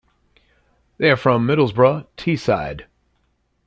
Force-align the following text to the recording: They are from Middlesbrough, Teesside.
They 0.97 1.11
are 1.11 1.15
from 1.15 1.45
Middlesbrough, 1.45 2.07
Teesside. 2.17 2.85